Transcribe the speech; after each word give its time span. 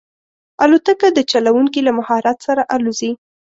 الوتکه 0.63 1.07
د 1.13 1.19
چلونکي 1.31 1.79
له 1.87 1.91
مهارت 1.99 2.37
سره 2.47 2.61
الوزي. 2.75 3.11